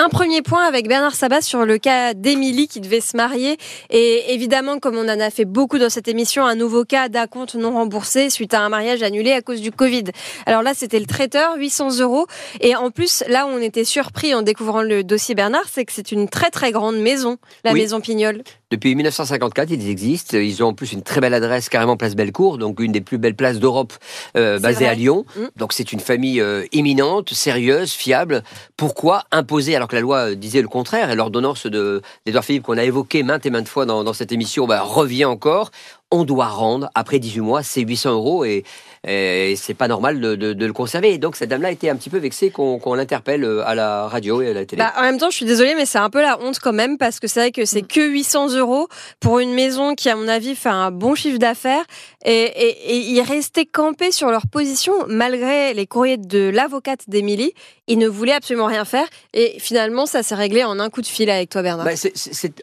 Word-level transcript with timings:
Un 0.00 0.08
premier 0.08 0.42
point 0.42 0.64
avec 0.64 0.86
Bernard 0.86 1.16
Sabat 1.16 1.40
sur 1.40 1.64
le 1.64 1.76
cas 1.76 2.14
d'Émilie 2.14 2.68
qui 2.68 2.80
devait 2.80 3.00
se 3.00 3.16
marier. 3.16 3.56
Et 3.90 4.32
évidemment, 4.32 4.78
comme 4.78 4.96
on 4.96 5.08
en 5.08 5.20
a 5.20 5.30
fait 5.30 5.44
beaucoup 5.44 5.78
dans 5.78 5.90
cette 5.90 6.06
émission, 6.06 6.46
un 6.46 6.54
nouveau 6.54 6.84
cas 6.84 7.08
d'acompte 7.08 7.56
non 7.56 7.72
remboursé 7.72 8.30
suite 8.30 8.54
à 8.54 8.60
un 8.60 8.68
mariage 8.68 9.02
annulé 9.02 9.32
à 9.32 9.42
cause 9.42 9.60
du 9.60 9.72
Covid. 9.72 10.04
Alors 10.46 10.62
là, 10.62 10.72
c'était 10.72 11.00
le 11.00 11.06
traiteur, 11.06 11.56
800 11.56 11.98
euros. 11.98 12.26
Et 12.60 12.76
en 12.76 12.92
plus, 12.92 13.24
là 13.28 13.46
où 13.46 13.48
on 13.48 13.60
était 13.60 13.84
surpris 13.84 14.34
en 14.36 14.42
découvrant 14.42 14.82
le 14.82 15.02
dossier 15.02 15.34
Bernard, 15.34 15.68
c'est 15.68 15.84
que 15.84 15.92
c'est 15.92 16.12
une 16.12 16.28
très 16.28 16.50
très 16.50 16.70
grande 16.70 16.98
maison, 16.98 17.38
la 17.64 17.72
maison 17.72 18.00
Pignol. 18.00 18.44
Depuis 18.70 18.94
1954, 18.94 19.70
ils 19.70 19.88
existent. 19.88 20.36
Ils 20.36 20.62
ont 20.62 20.68
en 20.68 20.74
plus 20.74 20.92
une 20.92 21.02
très 21.02 21.22
belle 21.22 21.32
adresse, 21.32 21.70
carrément 21.70 21.96
place 21.96 22.14
Bellecour, 22.14 22.58
donc 22.58 22.80
une 22.80 22.92
des 22.92 23.00
plus 23.00 23.16
belles 23.16 23.34
places 23.34 23.58
d'Europe, 23.58 23.94
euh, 24.36 24.58
basée 24.58 24.86
à 24.86 24.94
Lyon. 24.94 25.24
Mm. 25.36 25.40
Donc 25.56 25.72
c'est 25.72 25.90
une 25.92 26.00
famille 26.00 26.40
euh, 26.40 26.66
éminente, 26.72 27.32
sérieuse, 27.32 27.92
fiable. 27.92 28.42
Pourquoi 28.76 29.24
imposer, 29.32 29.74
alors 29.74 29.88
que 29.88 29.96
la 29.96 30.02
loi 30.02 30.30
euh, 30.30 30.34
disait 30.34 30.60
le 30.60 30.68
contraire, 30.68 31.10
et 31.10 31.14
l'ordonnance 31.14 31.66
d'Edouard 31.66 32.44
Philippe 32.44 32.64
qu'on 32.64 32.76
a 32.76 32.84
évoqué 32.84 33.22
maintes 33.22 33.46
et 33.46 33.50
maintes 33.50 33.68
fois 33.68 33.86
dans, 33.86 34.04
dans 34.04 34.12
cette 34.12 34.32
émission 34.32 34.66
bah, 34.66 34.82
revient 34.82 35.24
encore 35.24 35.70
on 36.10 36.24
doit 36.24 36.46
rendre, 36.46 36.88
après 36.94 37.18
18 37.18 37.40
mois, 37.40 37.62
ces 37.62 37.82
800 37.82 38.12
euros 38.12 38.44
et, 38.44 38.64
c'est 39.04 39.74
pas 39.74 39.88
normal 39.88 40.20
de, 40.20 40.66
le 40.66 40.72
conserver. 40.72 41.14
Et 41.14 41.18
donc, 41.18 41.36
cette 41.36 41.48
dame-là 41.48 41.70
était 41.70 41.88
un 41.88 41.96
petit 41.96 42.10
peu 42.10 42.18
vexée 42.18 42.50
qu'on 42.50 42.94
l'interpelle 42.94 43.44
euh, 43.44 43.66
à 43.66 43.74
la 43.74 44.06
radio 44.08 44.42
et 44.42 44.50
à 44.50 44.52
la 44.52 44.66
télé. 44.66 44.82
Bah, 44.82 44.92
en 44.98 45.02
même 45.02 45.18
temps, 45.18 45.30
je 45.30 45.36
suis 45.36 45.46
désolée, 45.46 45.74
mais 45.74 45.86
c'est 45.86 45.98
un 45.98 46.10
peu 46.10 46.20
la 46.20 46.38
honte 46.40 46.58
quand 46.58 46.72
même 46.72 46.98
parce 46.98 47.20
que 47.20 47.26
c'est 47.26 47.40
vrai 47.40 47.52
que 47.52 47.64
c'est 47.64 47.82
que 47.82 48.06
800 48.06 48.54
euros 48.56 48.88
pour 49.20 49.38
une 49.38 49.54
maison 49.54 49.94
qui, 49.94 50.10
à 50.10 50.16
mon 50.16 50.28
avis, 50.28 50.54
fait 50.54 50.68
un 50.68 50.90
bon 50.90 51.14
chiffre 51.14 51.38
d'affaires 51.38 51.84
et, 52.24 52.42
et, 52.42 52.98
ils 52.98 53.22
restaient 53.22 53.66
campés 53.66 54.10
sur 54.10 54.30
leur 54.30 54.46
position 54.46 54.92
malgré 55.06 55.72
les 55.74 55.86
courriers 55.86 56.18
de 56.18 56.50
l'avocate 56.50 57.08
d'Émilie. 57.08 57.52
Ils 57.86 57.98
ne 57.98 58.08
voulaient 58.08 58.32
absolument 58.32 58.66
rien 58.66 58.84
faire 58.84 59.06
et 59.32 59.56
finalement, 59.58 60.04
ça 60.04 60.22
s'est 60.22 60.34
réglé 60.34 60.64
en 60.64 60.78
un 60.80 60.90
coup 60.90 61.00
de 61.00 61.06
fil 61.06 61.30
avec 61.30 61.48
toi, 61.48 61.62
Bernard. 61.62 61.86
Bah, 61.86 61.92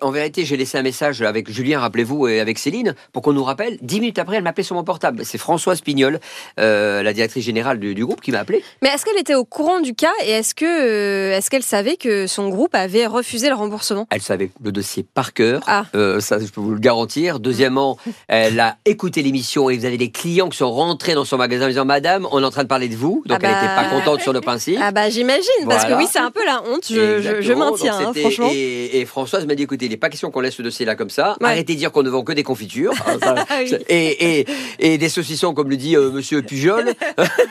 en 0.01 0.11
vérité, 0.11 0.45
j'ai 0.45 0.57
laissé 0.57 0.77
un 0.77 0.83
message 0.83 1.21
avec 1.21 1.49
Julien, 1.49 1.79
rappelez-vous, 1.79 2.27
et 2.27 2.39
avec 2.39 2.59
Céline 2.59 2.93
pour 3.11 3.23
qu'on 3.23 3.34
nous 3.35 3.43
rappelle. 3.43 3.77
Dix 3.81 3.99
minutes 3.99 4.19
après, 4.19 4.37
elle 4.37 4.43
m'appelait 4.43 4.63
sur 4.63 4.75
mon 4.75 4.83
portable. 4.83 5.23
C'est 5.23 5.37
Françoise 5.37 5.81
Pignol, 5.81 6.19
euh, 6.59 7.03
la 7.03 7.13
directrice 7.13 7.45
générale 7.45 7.79
du, 7.79 8.05
groupe, 8.05 8.21
qui 8.21 8.31
m'a 8.31 8.39
appelé. 8.39 8.63
Mais 8.81 8.89
est-ce 8.89 9.05
qu'elle 9.05 9.17
était 9.19 9.35
au 9.35 9.45
courant 9.45 9.79
du 9.79 9.93
cas 9.93 10.11
et 10.25 10.31
est-ce 10.31 10.55
que 10.55 10.65
euh, 10.65 11.37
est-ce 11.37 11.49
qu'elle 11.49 11.63
savait 11.63 11.97
que 11.97 12.27
son 12.27 12.49
groupe 12.49 12.73
avait 12.73 13.05
refusé 13.05 13.49
le 13.49 13.55
remboursement? 13.55 14.07
Elle 14.09 14.21
savait 14.21 14.49
le 14.63 14.71
dossier 14.71 15.03
par 15.03 15.33
cœur. 15.33 15.61
Ah. 15.67 15.85
Euh, 15.95 16.19
ça, 16.19 16.39
je 16.39 16.47
peux 16.47 16.61
vous 16.61 16.71
le 16.71 16.79
garantir. 16.79 17.39
Deuxièmement, 17.39 17.97
elle 18.27 18.59
a 18.59 18.77
écouté 18.85 19.21
l'émission 19.21 19.69
et 19.69 19.77
vous 19.77 19.85
avez 19.85 19.97
des 19.97 20.11
clients 20.11 20.49
qui 20.49 20.57
sont 20.57 20.71
rentrés 20.71 21.13
dans 21.13 21.25
son 21.25 21.37
magasin 21.37 21.65
en 21.65 21.69
disant 21.69 21.85
Madame, 21.85 22.27
on 22.31 22.41
est 22.41 22.45
en 22.45 22.51
train 22.51 22.63
de 22.63 22.67
parler 22.67 22.89
de 22.89 22.95
vous. 22.95 23.23
Donc 23.25 23.39
ah 23.43 23.47
elle 23.47 23.53
n'était 23.53 23.75
pas 23.75 23.83
bah. 23.83 23.89
contente 23.89 24.21
sur 24.21 24.33
le 24.33 24.41
principe. 24.41 24.79
Ah 24.81 24.91
bah 24.91 25.09
j'imagine, 25.09 25.67
parce 25.67 25.85
que 25.85 25.93
oui, 25.93 26.05
c'est 26.11 26.19
un 26.19 26.31
peu 26.31 26.45
la 26.45 26.61
honte. 26.63 26.85
Je, 26.89 27.41
je, 27.41 27.53
maintiens, 27.53 27.97
hein, 27.97 28.13
franchement. 28.15 28.49
Et, 28.51 29.05
Françoise 29.05 29.45
m'a 29.45 29.55
dit 29.55 29.63
écoutez, 29.63 29.85
il 29.85 29.91
n'est 29.91 29.97
pas 29.97 30.09
question 30.09 30.31
qu'on 30.31 30.41
laisse 30.41 30.55
ce 30.55 30.61
dossier-là 30.61 30.95
comme 30.95 31.09
ça. 31.09 31.35
Arrêtez 31.43 31.73
de 31.73 31.79
dire 31.79 31.91
qu'on 31.91 32.03
ne 32.03 32.09
vend 32.09 32.23
que 32.23 32.33
des 32.33 32.43
confitures. 32.43 32.93
Ah 33.47 33.61
et, 33.89 34.39
et, 34.39 34.47
et, 34.79 34.97
des 34.97 35.09
saucissons, 35.09 35.53
comme 35.53 35.69
le 35.69 35.77
dit 35.77 35.95
euh, 35.95 36.09
Monsieur 36.09 36.41
Pujol. 36.41 36.93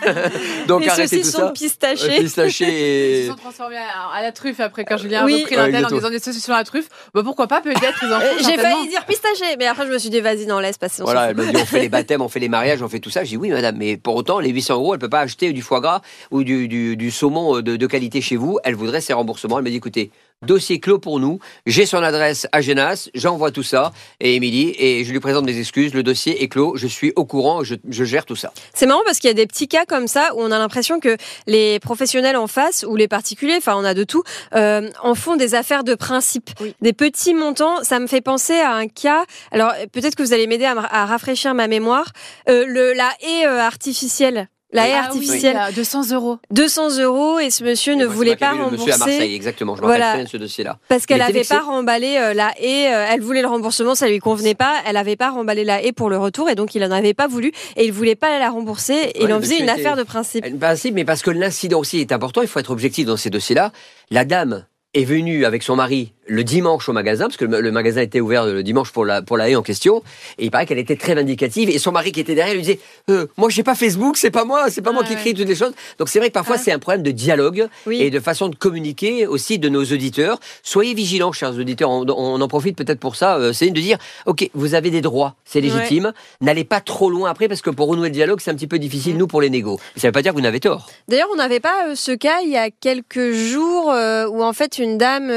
Donc 0.68 0.82
des 0.82 0.88
arrêtez 0.88 1.18
saucissons 1.18 1.38
tout 1.38 1.46
ça. 1.46 1.52
pistachés. 1.52 2.18
Euh, 2.18 2.20
pistachés. 2.20 3.20
Ils 3.24 3.28
sont 3.28 3.36
transformés 3.36 3.76
à, 3.76 4.22
la 4.22 4.32
truffe 4.32 4.60
après 4.60 4.84
quand 4.84 4.96
Julien 4.96 5.24
oui. 5.24 5.34
a 5.34 5.36
repris 5.38 5.56
l'antenne 5.56 5.86
en 5.86 5.90
disant 5.90 6.10
des 6.10 6.18
saucissons 6.18 6.52
à 6.52 6.58
la 6.58 6.64
truffe. 6.64 6.88
Bah 7.14 7.22
pourquoi 7.24 7.46
pas 7.46 7.60
peut-être 7.60 8.04
euh, 8.04 8.34
J'ai 8.38 8.56
failli 8.56 8.88
dire 8.88 9.04
pistaché, 9.06 9.56
mais 9.58 9.66
après 9.66 9.86
je 9.86 9.92
me 9.92 9.98
suis 9.98 10.10
dit 10.10 10.20
vas-y 10.20 10.46
non 10.46 10.58
laisse 10.58 10.78
passer. 10.78 11.02
voilà, 11.02 11.30
elle 11.30 11.36
m'a 11.36 11.44
dit 11.44 11.56
on 11.56 11.64
fait 11.64 11.80
les 11.80 11.88
baptêmes, 11.88 12.22
on 12.22 12.28
fait 12.28 12.40
les 12.40 12.48
mariages, 12.48 12.82
on 12.82 12.88
fait 12.88 13.00
tout 13.00 13.10
ça. 13.10 13.24
J'ai 13.24 13.30
dit 13.30 13.36
oui 13.36 13.50
madame, 13.50 13.76
mais 13.78 13.96
pour 13.96 14.16
autant 14.16 14.40
les 14.40 14.50
800 14.50 14.74
euros, 14.74 14.94
elle 14.94 15.00
peut 15.00 15.08
pas 15.08 15.20
acheter 15.20 15.52
du 15.52 15.62
foie 15.62 15.80
gras 15.80 16.00
ou 16.30 16.44
du, 16.44 16.68
du, 16.68 16.96
du 16.96 17.10
saumon 17.10 17.60
de, 17.60 17.76
de, 17.76 17.86
qualité 17.86 18.20
chez 18.20 18.36
vous. 18.36 18.58
Elle 18.64 18.74
voudrait 18.74 19.00
ses 19.00 19.12
remboursements. 19.12 19.58
Elle 19.58 19.64
m'a 19.64 19.70
dit 19.70 19.76
écoutez, 19.76 20.10
dossier 20.44 20.80
clos 20.80 20.98
pour 20.98 21.20
nous. 21.20 21.38
J'ai 21.66 21.86
son 21.86 22.02
adresse 22.02 22.46
à 22.52 22.60
Genas, 22.60 23.08
j'envoie 23.14 23.50
tout 23.50 23.62
ça 23.62 23.92
et 24.20 24.36
Émilie 24.36 24.74
et 24.78 25.04
je 25.04 25.12
lui 25.12 25.20
présente 25.20 25.44
mes 25.44 25.58
excuses. 25.58 25.94
Le 25.94 26.02
dossier 26.02 26.42
est 26.42 26.48
clos, 26.48 26.76
je 26.76 26.86
suis 26.86 27.12
au 27.16 27.24
courant, 27.24 27.64
je, 27.64 27.76
gère 27.88 28.26
tout 28.26 28.36
ça. 28.36 28.52
C'est 28.74 28.86
marrant 28.86 29.02
parce 29.04 29.18
qu'il 29.18 29.28
y 29.28 29.30
a 29.30 29.34
des 29.34 29.46
petits 29.46 29.68
cas 29.68 29.84
comme 29.86 30.06
ça 30.06 30.30
où 30.34 30.40
on 30.40 30.50
a 30.50 30.58
l'impression 30.58 31.00
que 31.00 31.16
les 31.46 31.78
professionnels 31.80 32.36
en 32.36 32.46
face 32.46 32.84
ou 32.88 32.96
les 32.96 33.08
particuliers, 33.08 33.56
enfin 33.58 33.74
on 33.76 33.84
a 33.84 33.94
de 33.94 34.04
tout, 34.04 34.22
euh, 34.54 34.88
en 35.02 35.14
font 35.14 35.36
des 35.36 35.54
affaires 35.54 35.84
de 35.84 35.94
principe, 35.94 36.50
des 36.80 36.92
petits 36.92 37.34
montants. 37.34 37.82
Ça 37.82 37.98
me 37.98 38.06
fait 38.06 38.20
penser 38.20 38.54
à 38.54 38.74
un 38.74 38.88
cas. 38.88 39.24
Alors 39.50 39.72
peut-être 39.92 40.14
que 40.14 40.22
vous 40.22 40.32
allez 40.32 40.46
m'aider 40.46 40.64
à, 40.64 41.06
rafraîchir 41.06 41.54
ma 41.54 41.68
mémoire. 41.68 42.12
Euh, 42.48 42.66
le, 42.66 42.92
la 42.92 43.10
haie 43.22 43.46
euh, 43.46 43.60
artificielle. 43.60 44.48
La 44.74 44.88
haie 44.88 44.92
ah 44.94 45.04
artificielle. 45.04 45.56
200 45.74 46.12
euros. 46.12 46.38
200 46.50 46.98
euros 46.98 47.38
et 47.38 47.50
ce 47.50 47.62
monsieur 47.62 47.94
ne 47.94 48.04
voulait 48.04 48.34
pas 48.34 48.50
rembourser. 48.50 48.76
Monsieur 48.76 48.92
à 48.92 48.98
Marseille, 48.98 49.34
exactement. 49.34 49.76
Je 49.76 49.82
me 49.82 49.86
voilà. 49.86 50.10
rappelle 50.10 50.28
ce 50.28 50.36
dossier-là. 50.36 50.78
Parce 50.88 51.06
qu'elle 51.06 51.20
n'avait 51.20 51.44
pas 51.44 51.60
remballé 51.60 52.16
euh, 52.18 52.34
la 52.34 52.52
haie. 52.58 52.92
Euh, 52.92 53.06
elle 53.08 53.20
voulait 53.20 53.42
le 53.42 53.46
remboursement, 53.46 53.94
ça 53.94 54.08
lui 54.08 54.18
convenait 54.18 54.56
pas. 54.56 54.74
Elle 54.84 54.94
n'avait 54.94 55.14
pas 55.14 55.30
remballé 55.30 55.62
la 55.62 55.80
haie 55.80 55.92
pour 55.92 56.10
le 56.10 56.18
retour 56.18 56.50
et 56.50 56.56
donc 56.56 56.74
il 56.74 56.82
n'en 56.82 56.90
avait 56.90 57.14
pas 57.14 57.28
voulu 57.28 57.52
et 57.76 57.84
il 57.84 57.92
voulait 57.92 58.16
pas 58.16 58.36
la 58.40 58.50
rembourser. 58.50 58.94
Et 59.14 59.22
il 59.22 59.32
en 59.32 59.40
faisait 59.40 59.60
une 59.60 59.68
affaire 59.68 59.96
de 59.96 60.02
principe. 60.02 60.44
Principe, 60.58 60.94
mais 60.94 61.04
parce 61.04 61.22
que 61.22 61.30
l'incident 61.30 61.78
aussi 61.78 62.00
est 62.00 62.10
important. 62.10 62.42
Il 62.42 62.48
faut 62.48 62.58
être 62.58 62.72
objectif 62.72 63.06
dans 63.06 63.16
ces 63.16 63.30
dossiers-là. 63.30 63.70
La 64.10 64.24
dame 64.24 64.66
est 64.92 65.04
venue 65.04 65.44
avec 65.44 65.62
son 65.62 65.76
mari 65.76 66.13
le 66.26 66.44
dimanche 66.44 66.88
au 66.88 66.92
magasin, 66.92 67.24
parce 67.24 67.36
que 67.36 67.44
le, 67.44 67.70
magasin 67.70 68.00
était 68.00 68.20
ouvert 68.20 68.46
le 68.46 68.62
dimanche 68.62 68.92
pour 68.92 69.04
la, 69.04 69.22
pour 69.22 69.36
la 69.36 69.50
haie 69.50 69.56
en 69.56 69.62
question, 69.62 70.02
et 70.38 70.44
il 70.44 70.50
paraît 70.50 70.66
qu'elle 70.66 70.78
était 70.78 70.96
très 70.96 71.14
vindicative, 71.14 71.70
et 71.70 71.78
son 71.78 71.92
mari 71.92 72.12
qui 72.12 72.20
était 72.20 72.34
derrière 72.34 72.54
lui 72.54 72.62
disait 72.62 72.80
euh, 73.10 73.26
Moi, 73.36 73.50
j'ai 73.50 73.62
pas 73.62 73.74
Facebook, 73.74 74.16
c'est 74.16 74.30
pas 74.30 74.44
moi, 74.44 74.70
c'est 74.70 74.82
pas 74.82 74.92
moi 74.92 75.04
qui 75.04 75.14
écris 75.14 75.34
toutes 75.34 75.48
les 75.48 75.54
choses. 75.54 75.72
Donc 75.98 76.08
c'est 76.08 76.18
vrai 76.18 76.28
que 76.28 76.34
parfois, 76.34 76.58
c'est 76.58 76.72
un 76.72 76.78
problème 76.78 77.02
de 77.02 77.10
dialogue 77.10 77.68
et 77.90 78.10
de 78.10 78.20
façon 78.20 78.48
de 78.48 78.56
communiquer 78.56 79.26
aussi 79.26 79.58
de 79.58 79.68
nos 79.68 79.84
auditeurs. 79.84 80.38
Soyez 80.62 80.94
vigilants, 80.94 81.32
chers 81.32 81.56
auditeurs, 81.58 81.90
on, 81.90 82.40
en 82.40 82.48
profite 82.48 82.76
peut-être 82.76 83.00
pour 83.00 83.16
ça, 83.16 83.36
euh, 83.36 83.52
c'est 83.52 83.70
de 83.70 83.80
dire 83.80 83.98
Ok, 84.26 84.48
vous 84.54 84.74
avez 84.74 84.90
des 84.90 85.00
droits, 85.00 85.34
c'est 85.44 85.60
légitime, 85.60 86.12
n'allez 86.40 86.64
pas 86.64 86.80
trop 86.80 87.10
loin 87.10 87.30
après, 87.30 87.48
parce 87.48 87.62
que 87.62 87.70
pour 87.70 87.88
renouer 87.88 88.08
le 88.08 88.14
dialogue, 88.14 88.40
c'est 88.40 88.50
un 88.50 88.54
petit 88.54 88.66
peu 88.66 88.78
difficile, 88.78 89.16
nous, 89.16 89.26
pour 89.26 89.40
les 89.40 89.50
négos. 89.50 89.78
Ça 89.96 90.08
veut 90.08 90.12
pas 90.12 90.22
dire 90.22 90.32
que 90.32 90.36
vous 90.36 90.42
n'avez 90.42 90.60
tort. 90.60 90.88
D'ailleurs, 91.08 91.28
on 91.32 91.36
n'avait 91.36 91.60
pas 91.60 91.88
euh, 91.88 91.94
ce 91.94 92.12
cas 92.12 92.40
il 92.42 92.50
y 92.50 92.56
a 92.56 92.70
quelques 92.70 93.32
jours 93.32 93.86
où 93.86 94.42
en 94.42 94.52
fait 94.52 94.78
une 94.78 94.98
dame, 94.98 95.30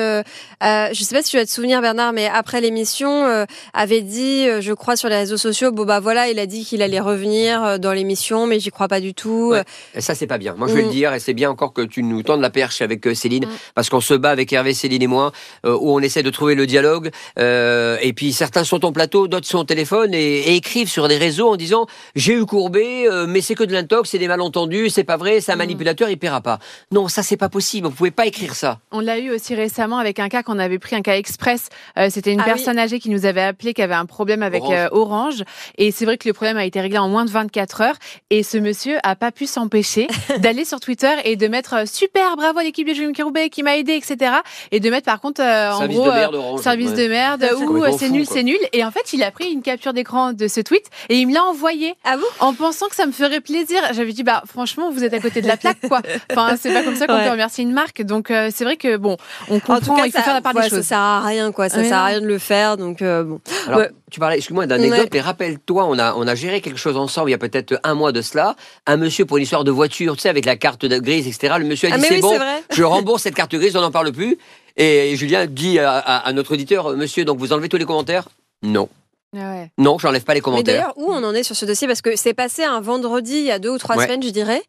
je 0.93 1.03
sais 1.03 1.15
pas 1.15 1.21
si 1.21 1.31
tu 1.31 1.37
vas 1.37 1.45
te 1.45 1.51
souvenir 1.51 1.81
Bernard, 1.81 2.13
mais 2.13 2.27
après 2.27 2.61
l'émission, 2.61 3.25
euh, 3.25 3.45
avait 3.73 4.01
dit, 4.01 4.47
euh, 4.47 4.61
je 4.61 4.73
crois 4.73 4.95
sur 4.95 5.09
les 5.09 5.15
réseaux 5.15 5.37
sociaux, 5.37 5.71
bon 5.71 5.85
bah 5.85 5.99
voilà, 5.99 6.29
il 6.29 6.39
a 6.39 6.45
dit 6.45 6.65
qu'il 6.65 6.81
allait 6.81 6.99
revenir 6.99 7.63
euh, 7.63 7.77
dans 7.77 7.93
l'émission, 7.93 8.47
mais 8.47 8.59
j'y 8.59 8.69
crois 8.69 8.87
pas 8.87 8.99
du 8.99 9.13
tout. 9.13 9.53
Et 9.95 10.01
ça 10.01 10.15
c'est 10.15 10.27
pas 10.27 10.37
bien. 10.37 10.55
Moi 10.55 10.67
je 10.67 10.73
vais 10.73 10.81
le 10.81 10.87
mm. 10.87 10.91
dire, 10.91 11.13
et 11.13 11.19
c'est 11.19 11.33
bien 11.33 11.49
encore 11.49 11.73
que 11.73 11.81
tu 11.81 12.03
nous 12.03 12.23
tendes 12.23 12.41
la 12.41 12.49
perche 12.49 12.81
avec 12.81 13.07
Céline, 13.15 13.45
mm. 13.45 13.49
parce 13.75 13.89
qu'on 13.89 14.01
se 14.01 14.13
bat 14.13 14.31
avec 14.31 14.51
Hervé, 14.51 14.73
Céline 14.73 15.01
et 15.01 15.07
moi, 15.07 15.31
où 15.65 15.91
on 15.93 15.99
essaie 15.99 16.23
de 16.23 16.29
trouver 16.29 16.55
le 16.55 16.65
dialogue. 16.65 17.11
et 17.37 18.13
puis 18.15 18.33
certains 18.33 18.63
sont 18.63 18.85
en 18.85 18.91
plateau, 18.91 19.27
d'autres 19.27 19.47
sont 19.47 19.59
au 19.59 19.63
téléphone 19.63 20.13
et, 20.13 20.55
écrivent 20.57 20.89
sur 20.89 21.07
des 21.07 21.17
réseaux 21.17 21.49
en 21.49 21.55
disant, 21.55 21.85
j'ai 22.15 22.33
eu 22.33 22.45
Courbet, 22.45 23.07
mais 23.27 23.41
c'est 23.41 23.55
que 23.55 23.63
de 23.63 23.73
l'intox, 23.73 24.09
c'est 24.09 24.17
des 24.17 24.27
malentendus, 24.27 24.89
c'est 24.89 25.03
pas 25.03 25.17
vrai, 25.17 25.41
c'est 25.41 25.51
un 25.51 25.55
mm. 25.55 25.59
manipulateur, 25.59 26.09
il 26.09 26.17
paiera 26.17 26.41
pas. 26.41 26.59
Non, 26.91 27.07
ça 27.07 27.23
c'est 27.23 27.37
pas 27.37 27.49
possible. 27.49 27.87
Vous 27.87 27.93
pouvez 27.93 28.11
pas 28.11 28.25
écrire 28.25 28.55
ça. 28.55 28.79
On 28.91 28.99
l'a 28.99 29.19
eu 29.19 29.31
aussi 29.31 29.55
récemment 29.55 29.97
avec 29.97 30.19
un 30.19 30.29
cas 30.29 30.43
qu'on 30.43 30.59
avait 30.67 30.79
pris 30.79 30.95
un 30.95 31.01
cas 31.01 31.17
express. 31.17 31.69
Euh, 31.97 32.09
c'était 32.11 32.31
une 32.31 32.41
ah 32.41 32.45
personne 32.45 32.77
âgée 32.77 32.99
qui 32.99 33.09
nous 33.09 33.25
avait 33.25 33.41
appelé, 33.41 33.73
qui 33.73 33.81
avait 33.81 33.95
un 33.95 34.05
problème 34.05 34.43
avec 34.43 34.63
Orange. 34.91 35.41
Euh, 35.41 35.43
et 35.77 35.91
c'est 35.91 36.05
vrai 36.05 36.17
que 36.17 36.27
le 36.27 36.33
problème 36.33 36.57
a 36.57 36.65
été 36.65 36.79
réglé 36.79 36.97
en 36.97 37.09
moins 37.09 37.25
de 37.25 37.31
24 37.31 37.81
heures. 37.81 37.95
Et 38.29 38.43
ce 38.43 38.57
monsieur 38.57 38.97
a 39.03 39.15
pas 39.15 39.31
pu 39.31 39.45
s'empêcher 39.45 40.07
d'aller 40.39 40.65
sur 40.65 40.79
Twitter 40.79 41.13
et 41.23 41.35
de 41.35 41.47
mettre 41.47 41.75
euh, 41.75 41.85
super, 41.85 42.35
bravo 42.35 42.59
à 42.59 42.63
l'équipe 42.63 42.87
de 42.87 42.93
Julien 42.93 43.11
Kiroubet 43.11 43.49
qui 43.49 43.63
m'a 43.63 43.77
aidé, 43.77 43.93
etc. 43.93 44.35
Et 44.71 44.79
de 44.79 44.89
mettre 44.89 45.05
par 45.05 45.19
contre 45.19 45.41
en 45.41 45.79
service 45.79 45.97
gros 45.97 46.07
de 46.07 46.11
merde, 46.11 46.59
service 46.61 46.93
de 46.93 47.07
merde 47.07 47.49
ou 47.59 47.97
c'est 47.97 48.09
nul, 48.09 48.25
c'est 48.25 48.43
nul. 48.43 48.59
Et 48.73 48.83
en 48.83 48.91
fait, 48.91 49.13
il 49.13 49.23
a 49.23 49.31
pris 49.31 49.51
une 49.51 49.61
capture 49.61 49.93
d'écran 49.93 50.33
de 50.33 50.47
ce 50.47 50.61
tweet 50.61 50.85
et 51.09 51.17
il 51.17 51.27
me 51.27 51.33
l'a 51.33 51.43
envoyé. 51.43 51.95
À 52.03 52.17
vous 52.17 52.25
En 52.39 52.53
pensant 52.53 52.87
que 52.87 52.95
ça 52.95 53.05
me 53.05 53.11
ferait 53.11 53.41
plaisir. 53.41 53.81
J'avais 53.93 54.13
dit 54.13 54.23
bah 54.23 54.43
franchement, 54.45 54.91
vous 54.91 55.03
êtes 55.03 55.13
à 55.13 55.19
côté 55.19 55.41
de 55.41 55.47
la 55.47 55.57
plaque 55.57 55.79
quoi. 55.87 56.01
Enfin, 56.31 56.55
c'est 56.59 56.73
pas 56.73 56.83
comme 56.83 56.95
ça 56.95 57.07
qu'on 57.07 57.17
peut 57.17 57.29
remercier 57.29 57.63
une 57.63 57.71
marque. 57.71 58.01
Donc 58.01 58.27
c'est 58.29 58.63
vrai 58.63 58.77
que 58.77 58.97
bon, 58.97 59.17
on 59.49 59.59
comprend, 59.59 60.03
il 60.03 60.11
faut 60.11 60.21
faire 60.21 60.33
la 60.33 60.41
part 60.41 60.53
des 60.61 60.69
choses. 60.69 60.79
Ça 60.79 60.89
sert 60.89 60.99
à 60.99 61.25
rien 61.25 61.51
quoi 61.51 61.69
ça 61.69 61.83
sert 61.83 61.97
à 61.97 62.05
rien 62.05 62.21
de 62.21 62.27
le 62.27 62.37
faire. 62.37 62.77
Donc 62.77 63.01
euh, 63.01 63.23
bon. 63.23 63.39
Alors, 63.67 63.83
tu 64.11 64.19
parlais, 64.19 64.37
excuse-moi, 64.37 64.67
d'anecdote, 64.67 65.09
mais 65.13 65.21
rappelle-toi, 65.21 65.85
on 65.85 65.99
a, 65.99 66.13
on 66.15 66.27
a 66.27 66.35
géré 66.35 66.61
quelque 66.61 66.79
chose 66.79 66.97
ensemble 66.97 67.29
il 67.29 67.31
y 67.31 67.35
a 67.35 67.37
peut-être 67.37 67.79
un 67.83 67.93
mois 67.93 68.11
de 68.11 68.21
cela. 68.21 68.55
Un 68.85 68.97
monsieur 68.97 69.25
pour 69.25 69.37
une 69.37 69.43
histoire 69.43 69.63
de 69.63 69.71
voiture, 69.71 70.15
tu 70.15 70.21
sais, 70.21 70.29
avec 70.29 70.45
la 70.45 70.55
carte 70.55 70.85
grise, 70.85 71.27
etc. 71.27 71.55
Le 71.59 71.65
monsieur 71.65 71.89
a 71.89 71.95
ah, 71.95 71.97
dit 71.97 72.05
c'est 72.07 72.21
bon, 72.21 72.37
je 72.71 72.83
rembourse 72.83 73.23
cette 73.23 73.35
carte 73.35 73.53
grise, 73.55 73.75
on 73.75 73.81
n'en 73.81 73.91
parle 73.91 74.11
plus. 74.11 74.37
Et 74.77 75.15
Julien 75.15 75.47
dit 75.47 75.79
à, 75.79 76.31
notre 76.33 76.53
auditeur, 76.53 76.95
monsieur, 76.95 77.25
donc 77.25 77.39
vous 77.39 77.51
enlevez 77.51 77.67
tous 77.67 77.77
les 77.77 77.85
commentaires? 77.85 78.29
Non. 78.61 78.89
Ah 79.35 79.51
ouais. 79.51 79.71
Non, 79.77 79.97
j'enlève 79.99 80.23
pas 80.23 80.33
les 80.33 80.41
commentaires. 80.41 80.73
Mais 80.73 80.79
d'ailleurs, 80.79 80.93
où 80.97 81.11
on 81.11 81.23
en 81.23 81.33
est 81.33 81.43
sur 81.43 81.55
ce 81.55 81.65
dossier? 81.65 81.87
Parce 81.87 82.01
que 82.01 82.15
c'est 82.15 82.33
passé 82.33 82.63
un 82.63 82.79
vendredi 82.79 83.33
il 83.33 83.43
y 83.43 83.51
a 83.51 83.59
deux 83.59 83.69
ou 83.69 83.77
trois 83.77 83.95
semaines, 83.95 84.23
je 84.23 84.29
dirais. 84.29 84.61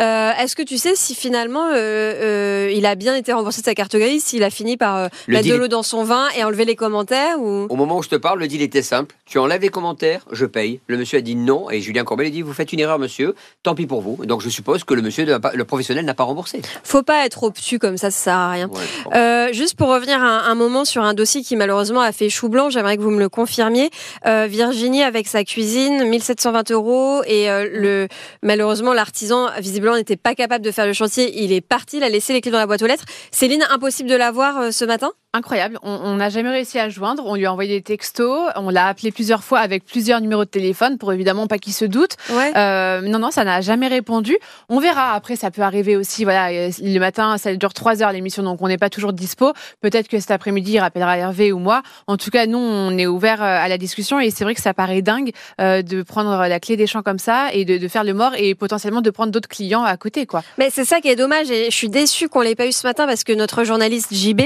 Euh, 0.00 0.30
est-ce 0.38 0.54
que 0.54 0.62
tu 0.62 0.78
sais 0.78 0.94
si 0.94 1.14
finalement 1.14 1.66
euh, 1.66 1.74
euh, 1.74 2.72
il 2.72 2.86
a 2.86 2.94
bien 2.94 3.16
été 3.16 3.32
remboursé 3.32 3.62
de 3.62 3.64
sa 3.64 3.74
carte 3.74 3.96
grise, 3.96 4.24
s'il 4.24 4.44
a 4.44 4.50
fini 4.50 4.76
par 4.76 5.08
mettre 5.26 5.48
de 5.48 5.54
l'eau 5.54 5.66
dans 5.66 5.82
son 5.82 6.04
vin 6.04 6.28
et 6.36 6.44
enlever 6.44 6.64
les 6.64 6.76
commentaires 6.76 7.40
ou... 7.40 7.66
Au 7.68 7.74
moment 7.74 7.96
où 7.96 8.02
je 8.02 8.08
te 8.08 8.16
parle, 8.16 8.38
le 8.38 8.46
deal 8.46 8.62
était 8.62 8.82
simple. 8.82 9.16
Tu 9.24 9.38
enlèves 9.38 9.62
les 9.62 9.70
commentaires, 9.70 10.24
je 10.30 10.46
paye. 10.46 10.80
Le 10.86 10.98
monsieur 10.98 11.18
a 11.18 11.20
dit 11.20 11.34
non 11.34 11.70
et 11.70 11.80
Julien 11.80 12.04
Courbet 12.04 12.26
a 12.26 12.30
dit 12.30 12.42
vous 12.42 12.52
faites 12.52 12.72
une 12.72 12.80
erreur 12.80 12.98
monsieur, 12.98 13.34
tant 13.62 13.74
pis 13.74 13.86
pour 13.86 14.00
vous. 14.00 14.24
Donc 14.24 14.40
je 14.40 14.48
suppose 14.48 14.84
que 14.84 14.94
le 14.94 15.02
monsieur, 15.02 15.24
le 15.26 15.64
professionnel 15.64 16.04
n'a 16.04 16.14
pas 16.14 16.24
remboursé. 16.24 16.62
Faut 16.84 17.02
pas 17.02 17.26
être 17.26 17.42
obtus 17.42 17.78
comme 17.78 17.96
ça, 17.96 18.10
ça 18.10 18.18
sert 18.18 18.34
à 18.34 18.50
rien. 18.50 19.52
juste 19.52 19.76
pour 19.76 19.88
revenir 19.88 20.22
un, 20.22 20.44
un, 20.44 20.54
moment 20.54 20.84
sur 20.84 21.02
un 21.02 21.14
dossier 21.14 21.42
qui 21.42 21.56
malheureusement 21.56 22.00
a 22.00 22.12
fait 22.12 22.28
chou 22.28 22.48
blanc, 22.48 22.70
j'aimerais 22.70 22.96
que 22.96 23.02
vous 23.02 23.10
me 23.10 23.18
le 23.18 23.28
confirmiez. 23.28 23.90
Virginie 24.24 25.02
avec 25.02 25.26
sa 25.26 25.42
cuisine, 25.44 26.04
1720 26.04 26.70
euros 26.70 27.22
et 27.26 27.48
le 27.48 28.06
malheureusement 28.42 28.92
l'artisan 28.92 29.48
visiblement 29.58 29.77
n'était 29.80 30.16
pas 30.16 30.34
capable 30.34 30.64
de 30.64 30.70
faire 30.70 30.86
le 30.86 30.92
chantier. 30.92 31.42
Il 31.42 31.52
est 31.52 31.60
parti, 31.60 31.98
il 31.98 32.02
a 32.02 32.08
laissé 32.08 32.32
les 32.32 32.40
clés 32.40 32.50
dans 32.50 32.58
la 32.58 32.66
boîte 32.66 32.82
aux 32.82 32.86
lettres. 32.86 33.04
Céline, 33.30 33.64
impossible 33.70 34.08
de 34.08 34.16
la 34.16 34.30
voir 34.30 34.58
euh, 34.58 34.70
ce 34.70 34.84
matin? 34.84 35.12
Incroyable. 35.34 35.78
On 35.82 36.16
n'a 36.16 36.30
jamais 36.30 36.48
réussi 36.48 36.78
à 36.78 36.88
joindre. 36.88 37.22
On 37.26 37.34
lui 37.34 37.44
a 37.44 37.52
envoyé 37.52 37.76
des 37.76 37.82
textos. 37.82 38.48
On 38.56 38.70
l'a 38.70 38.86
appelé 38.86 39.12
plusieurs 39.12 39.44
fois 39.44 39.58
avec 39.58 39.84
plusieurs 39.84 40.22
numéros 40.22 40.46
de 40.46 40.48
téléphone 40.48 40.96
pour 40.96 41.12
évidemment 41.12 41.46
pas 41.46 41.58
qu'il 41.58 41.74
se 41.74 41.84
doute. 41.84 42.16
Euh, 42.30 43.02
non, 43.02 43.18
non, 43.18 43.30
ça 43.30 43.44
n'a 43.44 43.60
jamais 43.60 43.88
répondu. 43.88 44.38
On 44.70 44.80
verra. 44.80 45.12
Après, 45.12 45.36
ça 45.36 45.50
peut 45.50 45.60
arriver 45.60 45.96
aussi. 45.96 46.24
Voilà, 46.24 46.50
le 46.50 46.98
matin, 46.98 47.36
ça 47.36 47.54
dure 47.54 47.74
trois 47.74 48.02
heures 48.02 48.10
l'émission, 48.10 48.42
donc 48.42 48.62
on 48.62 48.68
n'est 48.68 48.78
pas 48.78 48.88
toujours 48.88 49.12
dispo. 49.12 49.52
Peut-être 49.82 50.08
que 50.08 50.18
cet 50.18 50.30
après-midi, 50.30 50.72
il 50.72 50.78
rappellera 50.78 51.18
Hervé 51.18 51.52
ou 51.52 51.58
moi. 51.58 51.82
En 52.06 52.16
tout 52.16 52.30
cas, 52.30 52.46
nous, 52.46 52.56
on 52.58 52.96
est 52.96 53.06
ouvert 53.06 53.42
euh, 53.42 53.44
à 53.44 53.68
la 53.68 53.76
discussion 53.76 54.18
et 54.20 54.30
c'est 54.30 54.44
vrai 54.44 54.54
que 54.54 54.62
ça 54.62 54.72
paraît 54.72 55.02
dingue 55.02 55.32
de 55.58 56.02
prendre 56.02 56.46
la 56.48 56.58
clé 56.58 56.76
des 56.76 56.86
champs 56.86 57.02
comme 57.02 57.18
ça 57.18 57.48
et 57.52 57.66
de, 57.66 57.76
de 57.76 57.88
faire 57.88 58.04
le 58.04 58.14
mort 58.14 58.32
et 58.36 58.54
potentiellement 58.54 59.02
de 59.02 59.10
prendre 59.10 59.30
d'autres 59.30 59.48
clients 59.48 59.84
à 59.84 59.96
côté, 59.98 60.24
quoi. 60.24 60.42
Mais 60.56 60.70
c'est 60.70 60.86
ça 60.86 61.00
qui 61.02 61.08
est 61.08 61.16
dommage 61.16 61.50
et 61.50 61.66
je 61.66 61.76
suis 61.76 61.90
déçue 61.90 62.28
qu'on 62.30 62.40
l'ait 62.40 62.54
pas 62.54 62.66
eu 62.66 62.72
ce 62.72 62.86
matin 62.86 63.06
parce 63.06 63.24
que 63.24 63.32
notre 63.34 63.64
journaliste 63.64 64.14
JB 64.14 64.40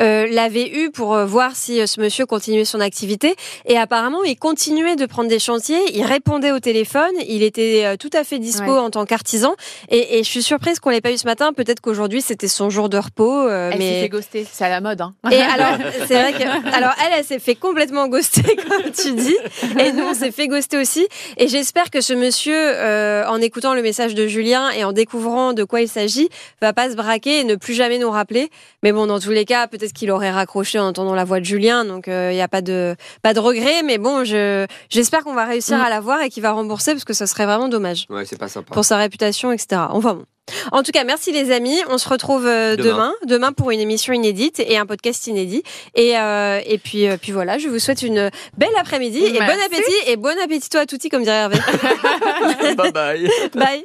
euh, 0.00 0.27
l'avait 0.30 0.68
eu 0.68 0.90
pour 0.90 1.14
euh, 1.14 1.24
voir 1.24 1.54
si 1.54 1.80
euh, 1.80 1.86
ce 1.86 2.00
monsieur 2.00 2.26
continuait 2.26 2.64
son 2.64 2.80
activité 2.80 3.36
et 3.66 3.76
apparemment 3.76 4.24
il 4.24 4.36
continuait 4.36 4.96
de 4.96 5.06
prendre 5.06 5.28
des 5.28 5.38
chantiers, 5.38 5.78
il 5.94 6.04
répondait 6.04 6.52
au 6.52 6.60
téléphone, 6.60 7.12
il 7.26 7.42
était 7.42 7.96
tout 7.98 8.10
à 8.12 8.24
fait 8.24 8.38
dispo 8.38 8.76
en 8.76 8.90
tant 8.90 9.04
qu'artisan 9.04 9.54
et, 9.88 10.18
et, 10.18 10.24
je 10.24 10.28
suis 10.28 10.42
surprise 10.42 10.80
qu'on 10.80 10.90
l'ait 10.90 11.00
pas 11.00 11.12
eu 11.12 11.18
ce 11.18 11.26
matin. 11.26 11.52
Peut-être 11.52 11.80
qu'aujourd'hui 11.80 12.20
c'était 12.20 12.48
son 12.48 12.70
jour 12.70 12.88
de 12.88 12.98
repos. 12.98 13.48
elle 13.48 13.78
mais... 13.78 13.94
s'est 13.94 14.00
fait 14.02 14.08
ghoster, 14.08 14.46
c'est 14.50 14.64
à 14.64 14.68
la 14.68 14.80
mode. 14.80 15.00
Hein. 15.00 15.14
Et 15.30 15.36
alors 15.36 15.78
c'est 16.06 16.14
vrai 16.14 16.32
que 16.32 16.74
alors 16.74 16.92
elle, 17.04 17.18
elle 17.18 17.24
s'est 17.24 17.38
fait 17.38 17.54
complètement 17.54 18.08
ghoster 18.08 18.42
comme 18.68 18.90
tu 18.92 19.12
dis 19.12 19.36
et 19.78 19.92
nous 19.92 20.04
on 20.04 20.14
s'est 20.14 20.32
fait 20.32 20.48
ghoster 20.48 20.78
aussi 20.78 21.06
et 21.36 21.48
j'espère 21.48 21.90
que 21.90 22.00
ce 22.00 22.12
monsieur 22.12 22.58
en 23.28 23.40
écoutant 23.40 23.74
le 23.74 23.82
message 23.82 24.14
de 24.14 24.26
Julien 24.26 24.70
et 24.70 24.84
en 24.84 24.92
découvrant 24.92 25.52
de 25.52 25.64
quoi 25.64 25.80
il 25.80 25.88
s'agit, 25.88 26.28
va 26.60 26.72
pas 26.72 26.90
se 26.90 26.96
braquer 26.96 27.40
et 27.40 27.44
ne 27.44 27.54
plus 27.54 27.74
jamais 27.74 27.98
nous 27.98 28.10
rappeler. 28.10 28.50
Mais 28.82 28.92
bon, 28.92 29.06
dans 29.06 29.20
tous 29.20 29.30
les 29.30 29.44
cas, 29.44 29.66
peut-être 29.66 29.92
qu'il 29.92 30.10
aurait 30.18 30.30
raccroché 30.30 30.78
en 30.78 30.88
entendant 30.88 31.14
la 31.14 31.24
voix 31.24 31.40
de 31.40 31.44
Julien, 31.44 31.84
donc 31.84 32.04
il 32.06 32.12
euh, 32.12 32.32
n'y 32.32 32.40
a 32.40 32.48
pas 32.48 32.62
de 32.62 32.94
pas 33.22 33.34
de 33.34 33.40
regret. 33.40 33.82
Mais 33.84 33.98
bon, 33.98 34.24
je 34.24 34.66
j'espère 34.90 35.24
qu'on 35.24 35.34
va 35.34 35.44
réussir 35.44 35.78
mm. 35.78 35.82
à 35.82 35.90
la 35.90 36.00
voir 36.00 36.20
et 36.20 36.28
qu'il 36.28 36.42
va 36.42 36.52
rembourser 36.52 36.92
parce 36.92 37.04
que 37.04 37.14
ça 37.14 37.26
serait 37.26 37.46
vraiment 37.46 37.68
dommage. 37.68 38.06
Ouais, 38.10 38.24
c'est 38.26 38.38
pas 38.38 38.48
sympa. 38.48 38.74
Pour 38.74 38.84
sa 38.84 38.96
réputation, 38.96 39.52
etc. 39.52 39.82
Enfin 39.90 40.14
bon. 40.14 40.24
En 40.72 40.82
tout 40.82 40.92
cas, 40.92 41.04
merci 41.04 41.30
les 41.30 41.50
amis. 41.50 41.76
On 41.90 41.98
se 41.98 42.08
retrouve 42.08 42.46
euh, 42.46 42.74
demain. 42.74 43.12
demain, 43.26 43.52
pour 43.52 43.70
une 43.70 43.80
émission 43.80 44.14
inédite 44.14 44.60
et 44.60 44.78
un 44.78 44.86
podcast 44.86 45.26
inédit. 45.26 45.62
Et, 45.94 46.16
euh, 46.16 46.60
et 46.64 46.78
puis, 46.78 47.06
puis 47.20 47.32
voilà, 47.32 47.58
je 47.58 47.68
vous 47.68 47.78
souhaite 47.78 48.00
une 48.00 48.30
belle 48.56 48.74
après-midi 48.78 49.22
et 49.24 49.38
bon 49.38 49.44
appétit 49.66 49.92
et 50.06 50.16
bon 50.16 50.34
appétit 50.42 50.74
à 50.78 50.86
tutti 50.86 51.10
comme 51.10 51.22
dirait 51.22 51.36
Hervé. 51.36 51.58
bye 52.76 52.92
bye. 52.92 53.30
Bye. 53.54 53.84